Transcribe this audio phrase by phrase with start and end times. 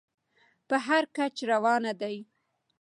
[0.67, 2.15] په هر کچ روان دى.